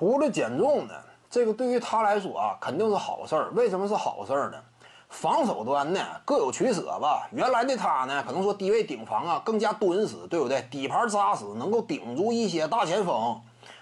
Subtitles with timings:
[0.00, 0.94] 胡子减重呢，
[1.28, 3.50] 这个对于他来说啊，肯定是好事儿。
[3.54, 4.56] 为什么是好事儿呢？
[5.10, 7.28] 防守端呢各有取舍吧。
[7.32, 10.66] 原来的他呢，可能说低位顶防啊更加敦实，对不对？
[10.70, 13.38] 底盘扎实，能够顶住一些大前锋。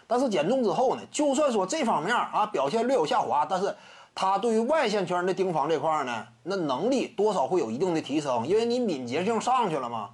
[0.08, 3.76] 但是减重之后呢，就算说这方面啊表现略有下滑，但是
[4.12, 10.10] 他对于外线圈的盯防这块呢，那能力多少会有一定的提升，因为你敏捷性上去了嘛，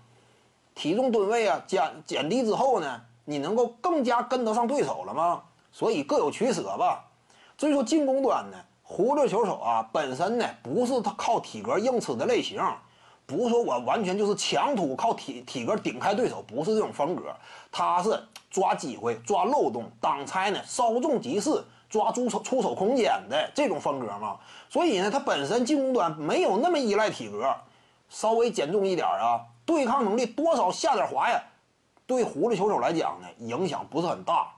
[0.75, 5.41] 体重吨位啊减减低之后呢，你能够更加跟得上对手了吗？
[5.75, 7.05] 所以各有取舍吧。
[7.59, 12.63] 至于说进攻端呢，胡子球手啊本身呢不是他靠体格硬吃的类型，
[13.27, 17.35] 不是说我完全就是强突靠体体格顶开对手，不是这种风格，
[17.73, 18.23] 他是
[18.53, 21.51] 抓机会、抓漏洞、挡拆呢，稍纵即逝，
[21.91, 24.37] 抓住手出手空间的这种风格嘛。
[24.71, 27.53] 所以呢，他本身进攻端没有那么依赖体格，
[28.09, 31.43] 稍微减重一点啊，对抗能力多少下点滑呀，
[32.07, 34.53] 对胡子球手来讲呢影响不是很大。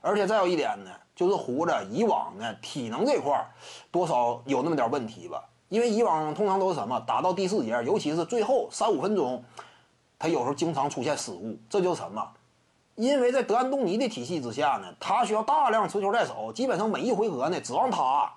[0.00, 3.50] 而且再有一点呢，就是胡子以往呢体能这块儿
[3.90, 9.44] 多少有那么点问题吧，因为以往通常都是什么打到第四节，尤其是最后三五分钟，
[10.18, 12.26] 他有时候经常出现失误，这就是什么？
[12.96, 18.30] 因为在德安东尼的体系之下呢，他需要大量持球在手，基本上每一回合呢指望他，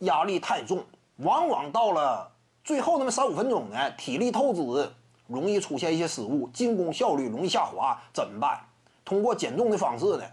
[0.00, 0.84] 压力太重，
[1.18, 2.30] 往往到了
[2.64, 4.90] 最后那么三五分钟呢，体力透支，
[5.26, 8.60] 容易出现一些失误，进攻效率容易下滑，怎么办？
[9.04, 10.24] 通过减重的方式呢？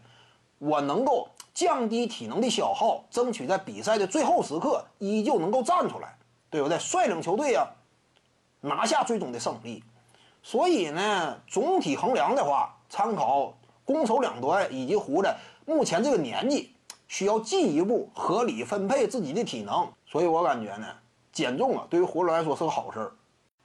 [0.62, 6.16] 我能够降低体能的消耗，争取在比赛的最后时刻依旧能够站出来，
[6.52, 6.78] 对不对？
[6.78, 7.68] 率领球队啊，
[8.60, 9.84] 拿下最终的胜利。
[10.44, 13.52] 所以呢，总体衡量的话，参考
[13.84, 16.76] 攻守两端以及胡子目前这个年纪，
[17.08, 19.92] 需要进一步合理分配自己的体能。
[20.06, 20.88] 所以我感觉呢，
[21.34, 23.12] 减重啊，对于胡子来说是个好事儿。